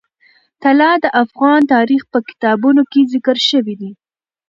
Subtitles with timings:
[0.61, 3.91] طلا د افغان تاریخ په کتابونو کې ذکر شوی دي.